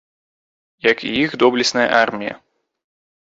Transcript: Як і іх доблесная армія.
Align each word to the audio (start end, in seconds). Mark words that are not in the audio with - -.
Як 0.91 0.97
і 1.09 1.11
іх 1.25 1.35
доблесная 1.43 1.85
армія. 2.03 2.35